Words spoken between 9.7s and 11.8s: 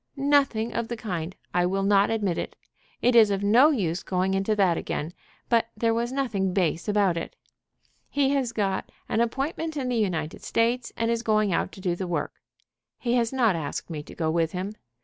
in the United States, and is going out